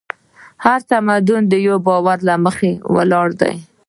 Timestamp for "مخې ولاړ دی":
2.45-3.53